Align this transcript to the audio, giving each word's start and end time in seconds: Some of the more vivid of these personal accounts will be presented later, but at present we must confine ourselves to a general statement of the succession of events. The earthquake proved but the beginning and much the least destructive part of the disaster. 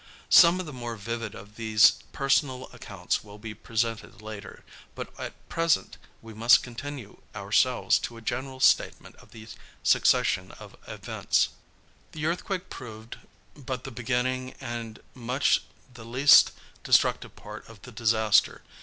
Some 0.31 0.59
of 0.59 0.65
the 0.65 0.73
more 0.73 0.95
vivid 0.95 1.35
of 1.35 1.57
these 1.57 1.99
personal 2.11 2.71
accounts 2.73 3.23
will 3.23 3.37
be 3.37 3.53
presented 3.53 4.19
later, 4.19 4.63
but 4.95 5.13
at 5.19 5.47
present 5.47 5.97
we 6.23 6.33
must 6.33 6.63
confine 6.63 7.17
ourselves 7.35 7.99
to 7.99 8.17
a 8.17 8.21
general 8.21 8.59
statement 8.59 9.15
of 9.17 9.29
the 9.29 9.47
succession 9.83 10.53
of 10.53 10.75
events. 10.87 11.49
The 12.13 12.25
earthquake 12.25 12.71
proved 12.71 13.19
but 13.55 13.83
the 13.83 13.91
beginning 13.91 14.55
and 14.59 15.01
much 15.13 15.61
the 15.93 16.03
least 16.03 16.49
destructive 16.83 17.35
part 17.35 17.69
of 17.69 17.83
the 17.83 17.91
disaster. 17.91 18.63